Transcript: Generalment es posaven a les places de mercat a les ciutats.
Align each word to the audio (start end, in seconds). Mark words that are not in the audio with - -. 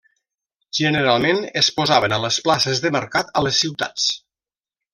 Generalment 0.77 1.41
es 1.61 1.69
posaven 1.81 2.15
a 2.15 2.19
les 2.25 2.39
places 2.47 2.81
de 2.87 2.93
mercat 2.99 3.31
a 3.41 3.45
les 3.49 3.61
ciutats. 3.67 4.09